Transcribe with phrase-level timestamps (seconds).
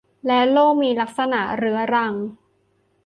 [0.27, 2.13] และโรคมีลักษณะเรื้อรัง